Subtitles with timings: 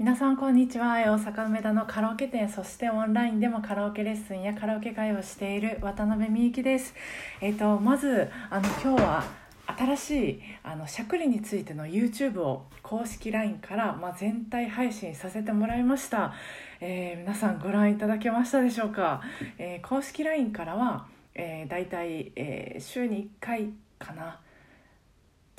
[0.00, 0.94] 皆さんこんにちは。
[0.94, 6.94] 大阪梅田のカラオケ店そしてオンラインでもカラオケレッスンやカラオケ会をしている渡辺美幸です。
[7.42, 9.24] えっ、とまずあの今日は
[9.66, 16.32] 新しいあのしゃくりについての YouTube を公式 LINE から、まあ、全体配信させてもらいました、
[16.80, 19.20] えー、皆さんご覧いただけましたでしょうか、
[19.58, 24.40] えー、公式 LINE からは、えー、大体、えー、週に1回かな。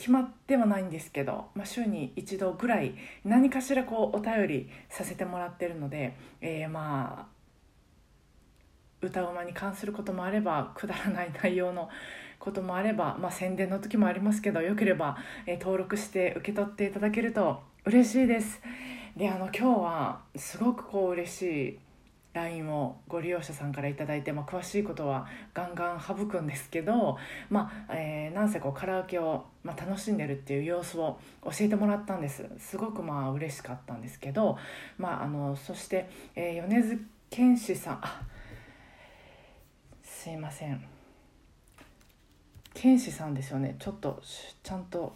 [0.01, 11.87] 決まってはないんですけど、まあ、週に一度ぐらい何かしらこうお便りさせてもらってるので、えー、まあ歌うまに関することもあればくだらない内容の
[12.39, 18.59] こともあれば、まあ、宣伝の時もありますけどよければ、えー、登録して受け取っていただけると嬉しいです。
[19.15, 21.79] であの今日はすごくこう嬉しい
[22.33, 27.17] LINE をご利用者さんから頂いて、まあ、詳しいことはガンガン省くんですけど、
[27.49, 32.45] まあえー、なんせこうカラオケを、まあ、楽しんでるっていう様子を教えてもらったんです。
[32.57, 34.57] すごくまあ嬉しかったんですけど、
[34.97, 38.21] まあ、あのそして、えー、米津玄師さんあ
[40.03, 40.81] すいません。
[42.73, 43.75] 剣士さんですよね。
[43.79, 44.21] ちょっと
[44.63, 45.13] ちゃんと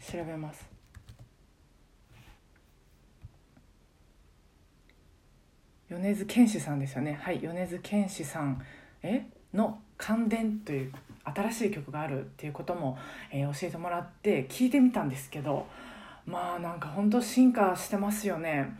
[0.00, 0.75] 調べます。
[5.88, 7.18] 米津玄師さんですよね。
[7.22, 8.60] はい米津玄師さん
[9.02, 10.92] えの「感電」という
[11.24, 12.98] 新しい曲があるっていうことも、
[13.30, 15.66] えー、教えてもらって聞いてみたんですけど
[16.26, 18.76] まあなんか本当進化してますよね。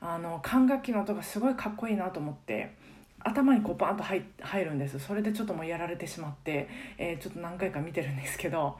[0.00, 2.74] あの管楽器の音がすごいかっこいいなと思って
[3.20, 4.98] 頭にこうバーンと入るんです。
[4.98, 6.68] それでちょっともうやられてしまって、
[6.98, 8.76] えー、ちょっと何回か見てるんですけど、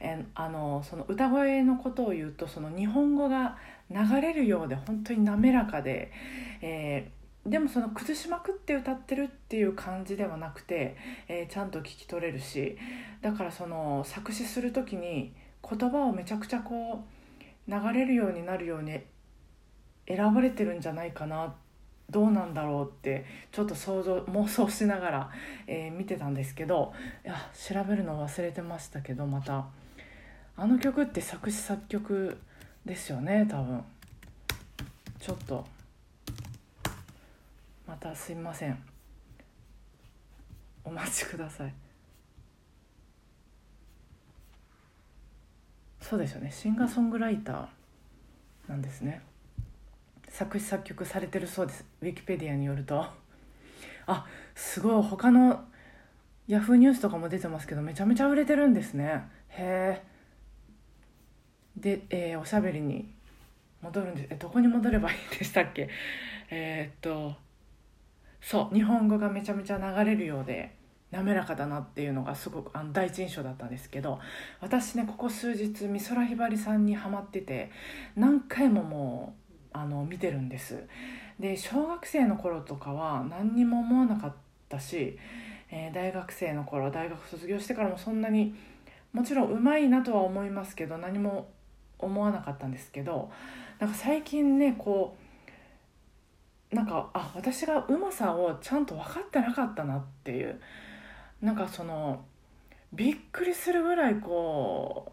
[0.00, 3.56] えー、あのその歌声のことを言うとその日本語が
[3.90, 6.12] 流れるようで本当に滑らかで、
[6.60, 10.96] えー、でもその崩しまくって歌ってるっていう感じではなくて、
[11.28, 12.76] えー、ちゃんと聞き取れるし
[13.22, 15.32] だからその作詞する時に
[15.68, 17.04] 言葉をめちゃくちゃこ
[17.68, 19.00] う流れるようになるように
[20.06, 21.54] 選ばれてるんじゃないかな
[22.10, 25.30] どうなんだろうってちょっと想像妄想しながら、
[25.66, 26.92] えー、見てたんですけど
[27.24, 29.66] いや調べるの忘れてましたけどまた。
[30.60, 32.36] あの曲って作詞作曲
[32.88, 33.84] ですよね多分。
[35.20, 35.64] ちょっと。
[37.86, 38.78] またすいません。
[40.84, 41.74] お待ちください。
[46.00, 46.50] そうですよね。
[46.50, 49.20] シンガーソングライターなんですね。
[50.30, 51.84] 作詞作曲されてるそうです。
[52.00, 53.04] ウィキペディアによると。
[54.06, 55.02] あすごい。
[55.02, 55.62] 他の
[56.46, 59.28] ヤフーニュースとかも出てますけどめちゃめちゃ売れてるんですね。
[59.50, 60.17] へえ
[61.80, 63.08] で、えー、おしゃべりに
[63.82, 64.28] 戻るんです。
[64.30, 65.88] えどこに戻ればいいでしたっけ？
[66.50, 67.34] えー、っと
[68.40, 70.74] そう日本語がめちゃめちゃ流れるようで
[71.10, 74.18] 滑らかだなっていうのがすごくあの第一印象だったんですけど
[74.60, 77.70] 私ねここ数日美空ひばりさんにはまってて
[78.16, 79.34] 何回もも
[79.72, 80.82] うあの見てるんです。
[81.38, 84.32] で小学生の頃とかは何にも思わなかっ
[84.68, 85.16] たし、
[85.70, 88.56] えー、大学生の頃大学卒業してからもそんなに
[89.12, 91.48] もちろんうまいなとは思いますけど何も
[91.98, 93.30] 思わなかったんですけど
[93.78, 95.16] なんか最近ねこ
[96.72, 100.60] うなんかあ私がうまさをちゃんと分かってなかったなっていう
[101.40, 102.24] なんかその
[102.92, 105.12] びっくりするぐらいこ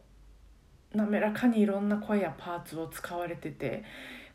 [0.94, 3.84] う滑らかにいろんな声やパーツを使われてて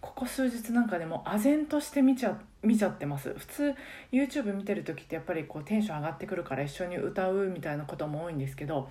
[0.01, 3.35] ここ数日なんかでも唖然として見ちゃ見ちゃってます。
[3.39, 3.75] 普通
[4.13, 8.89] YouTube 見てる時ってやっぱりこうテンション上がってくるから一緒に歌うみたいなことも多いんですけど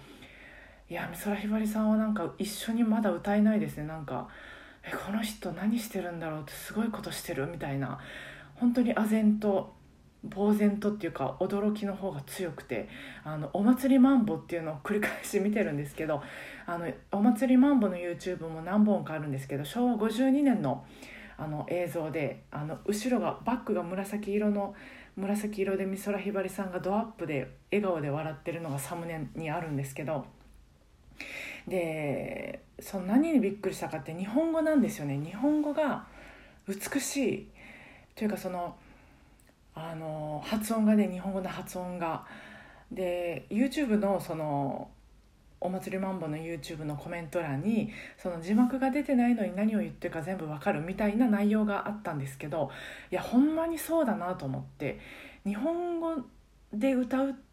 [0.89, 3.83] いや美空ひばりさんはなんか一緒にまだ歌えないですね。
[3.85, 4.27] なんか
[4.83, 7.99] えこの人何してるんだろうってすごいことしてるみたいな。
[8.55, 9.73] 本当に唖然と
[10.27, 12.89] 呆然とっていうか驚きの方が強くて
[13.23, 16.21] あのお祭りマンボっていうのを繰り返し見てるんですけど
[16.65, 20.85] あのお祭りマンボの YouTube も何本かあるんですけど昭和52年の
[21.37, 24.75] あの映像であの後ろがバックが紫色の
[25.15, 30.25] 紫色で美空ひばりさんがドアップで笑顔で笑ってるのがサムネにあるんですけど
[31.69, 35.19] でその何にびっくりしたかって日本語なんですよね。
[35.23, 36.05] 日本語が
[36.67, 37.47] 美しい。
[38.15, 38.75] というかその
[39.75, 42.25] あの発音がね日本語の発音が。
[42.91, 44.89] で YouTube のその
[45.61, 52.71] お祭りマンボの YouTube のコメント欄にその字幕が出てないのに何を言ってるか全部わかるみたいな内容があったんですけど
[53.11, 54.99] いやほんまにそうだなと思って。
[55.45, 56.17] 日本語
[56.73, 57.48] で歌うって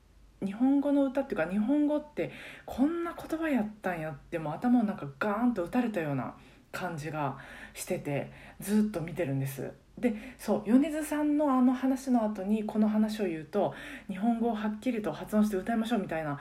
[0.47, 2.31] 日本語の歌っていうか日本語って
[2.65, 6.35] こんな言葉やったんやっても頭をなんかガーンと打たれたような
[6.73, 7.37] 感じが
[7.75, 9.71] しててずっと見てるんです。
[9.99, 13.73] でそう米津さんのあの話の後にこの話を言うと
[14.11, 16.39] 日本語をはっきりと発音して歌いましょうみたいな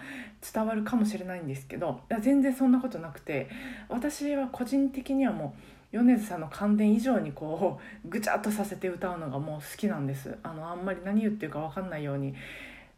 [0.54, 3.48] 伝わるかもしれないんですけど全然そんなことなくて
[3.88, 5.56] 私は個人的にはも
[5.94, 10.38] う米津さんの感電以上にこうぐちゃっとさせて歌うのがもう好きなんです。
[10.44, 12.36] あのあんまり何言ってるか分かんないように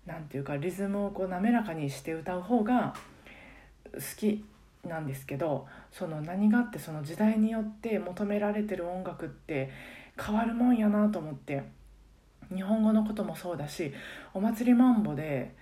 [0.07, 2.95] 何ていうかリズムをこう滑らかにして歌う方が
[3.93, 4.43] 好き
[4.85, 9.69] なんですけどその何があってその時代によって求められてる音楽って
[10.19, 11.63] 変わるもんやなと思って
[12.53, 13.93] 日本語のこともそうだし
[14.33, 15.53] 「お祭りマンボ」で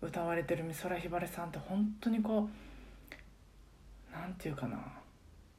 [0.00, 4.78] 歌われてる美空ひばりさんって本当にこう何て言うかな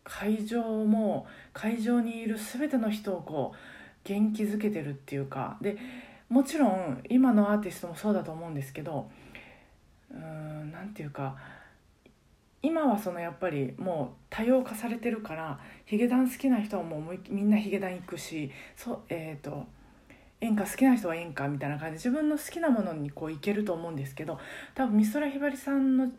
[0.03, 3.57] 会場も会場にいる全ての人をこう
[4.03, 5.77] 元気づけてるっていうかで
[6.29, 9.09] もちろん今のアーティストもそうだと思うんですけど
[10.11, 11.35] うーん何て言うか
[12.61, 19.65] 今はそのやっぱりもう多様化されてるからヒゲダン好きな人はもうみんなヒゲダン行くしそうえっ、ー、と
[20.39, 24.39] 演歌好きな人は演歌みたいな感じで自分の好きなものにこういけると思うんですけど
[24.75, 26.09] 多分美空ひばりさんの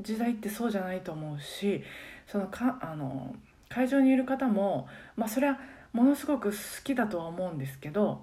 [0.00, 1.82] 時代ってそうじゃないと思うし
[2.26, 3.34] そのかあの
[3.68, 5.58] 会場にいる方もまあそれは
[5.92, 8.22] ものすごく好きだとは思うんですけど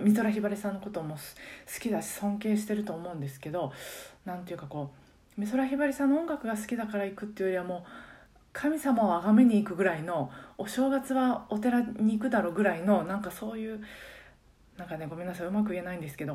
[0.00, 1.20] 美空ひばりさんのことも好
[1.80, 3.72] きだし尊敬してると思うんですけど
[4.24, 4.90] 何て言うかこ
[5.38, 7.90] う美空ひばりさんの音楽が好きだから行くっていうよりはもう
[8.52, 13.82] 神様を崇めに行くぐらいのお正月はお寺に行くだろうぐらいのなんかそういう
[14.76, 16.34] なんかねごめんなさいうまく言えないんですけど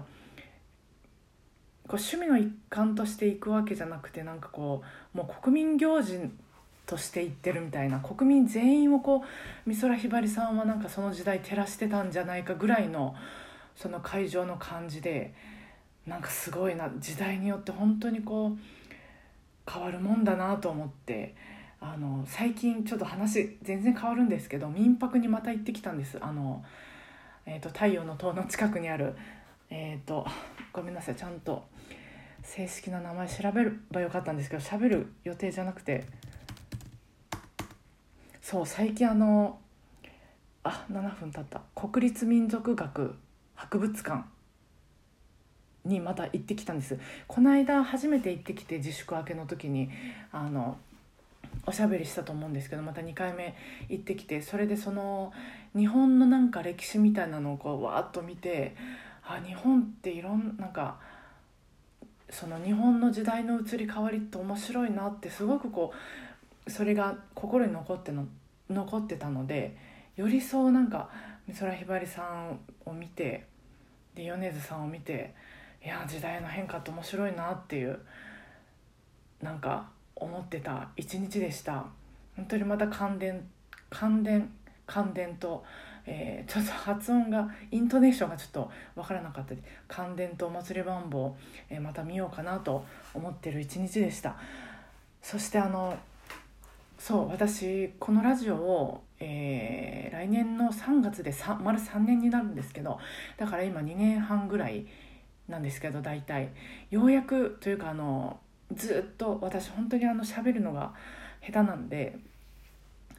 [1.87, 4.83] こう趣味の一環として行くわけじゃなくてなんかこ
[5.13, 6.19] うもう国民行事
[6.85, 13.15] として行ってるみたいな国民全員をこう美空ひばりさんはなんかその時代照らしてたんじゃないかぐらいの
[13.81, 15.33] その会場の感じで
[16.05, 21.33] なんかすごいな時代によって本当にこう変わるもんだなと思って
[21.79, 26.17] あの最近ちょっと話全然変わるんですけど民泊にまた行ってきたんです。
[26.19, 26.65] あの、
[27.45, 29.15] えーと、太陽の塔の近くにある
[29.69, 30.27] えっ、ー、と
[30.73, 31.63] ごめんなさいちゃんと
[32.43, 36.05] 正式な名前調べればよかったんですけど喋る予定じゃなくて。
[38.41, 39.57] そう最近あの
[40.63, 41.61] あ7分経った。
[41.75, 43.15] 国立民族学
[43.59, 44.23] 博物館
[45.83, 46.97] にまた行ってきたんです。
[47.27, 49.89] この間初めて行ってきて自粛明けの時に
[50.31, 50.77] あの
[51.65, 53.55] おしゃべりしたと思うんですけどまた2回目
[53.89, 55.33] 行ってきてそれでその
[55.75, 58.75] 日本のなんか歴史みたいなのをこうわーっと見て
[59.23, 60.97] あ日本っていろんなんか
[62.29, 65.91] その日本の時代の移り変わりって面白いなってすごくこ
[66.65, 68.25] うそれが心に残っての
[68.69, 69.75] 残ってたので
[70.19, 71.09] よりそうなんか
[71.47, 73.45] 美空ひばりさんを見て
[74.13, 75.33] で米津さんを見て
[75.81, 77.97] いや時代の変化って面白いなっていう
[79.41, 79.87] なんか
[80.17, 81.85] 思ってた一日でした。
[82.35, 83.47] 本当にまた感電
[83.89, 84.51] 感電
[84.85, 85.63] 感電と、
[86.05, 91.33] えー、ちょっと発音がイントネーションがちょっと分からなかったり感電とお祭りバンボ、
[91.69, 92.83] えー、また見ようかなと
[93.13, 94.35] 思ってる一日でした。
[95.21, 95.97] そしてあの
[96.99, 102.99] そう私このラジオを、えー、来年の3月で3丸3年になるんですけど
[103.37, 104.85] だから今2年半ぐらい
[105.47, 106.49] なんですけど大体。
[106.91, 108.39] ようやくというかあの
[108.73, 110.93] ずっと私本当にあの喋るのが
[111.41, 112.19] 下手なんで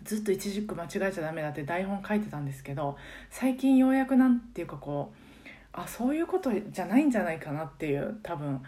[0.05, 2.97] ずっと一軸間違えちゃダメだって台本書いてたんですけど
[3.31, 8.62] 最近ようやくなんていうかこうあそういうことじゃないんじゃないかなっていう多分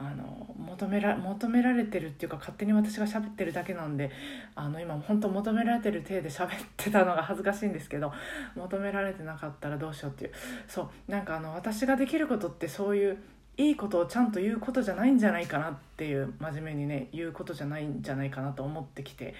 [0.00, 4.12] あの求めら求められてるっていうか勝手に私が喋ってるだけなんで
[4.54, 8.12] あの今本当求められてる体で 喋ってたのが恥ずかしいんですけど
[8.54, 10.32] 求められてなかったらどうしようっていう。
[10.68, 13.18] そうなんかあの私ができることってそういう
[13.56, 19.34] いいことをちゃんと言うことじゃないんじゃないかなっていう真面目にね言うことじゃないんじゃないかなと思ってきて。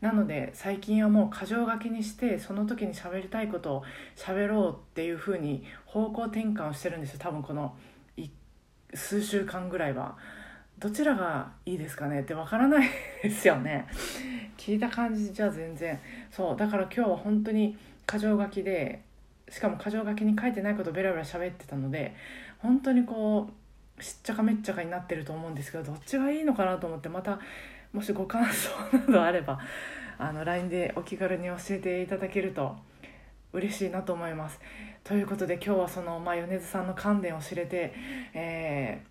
[0.00, 3.82] なので最近はもう箇条書きにしてその時に喋りたいことを
[4.16, 7.18] 喋ろうっていうふうに方向転換をしてるんですよ。
[7.20, 7.76] 多分この
[8.94, 10.16] 数週間ぐらいは。
[10.80, 12.88] どちらがいいですかねってわからない
[13.22, 13.86] ですよね
[14.56, 17.76] 聞いた感じじゃ全然そうだから今日は本当に
[18.10, 19.02] 箇条書きで
[19.50, 22.14] しかも箇条書きに書いてないことベラベラ喋ってたので
[22.60, 23.50] 本当にこ
[23.98, 27.38] うしっちゃかめっちゃかになってると思うんですけどどっちがいいのかなと思ってまた
[27.92, 29.58] もしご感想などあれば
[30.18, 32.76] あの LINE でお気軽に教えていただけると
[33.52, 34.60] 嬉しいなと思います。
[35.04, 37.92] ということで今日はその、まあ、米津さんの観点を知れて、
[38.34, 39.02] え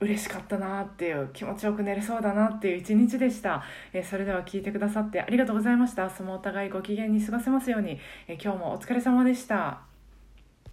[0.00, 3.62] ー、嬉しかったなっていう気持ちよく寝れそうだなっていう一日でした、
[3.92, 6.04] えー、それでは聞いてくださってありがとうございました。
[6.04, 9.95] 明日もお互いご機嫌に過ごせますように、えー、今日もお疲れ様でした。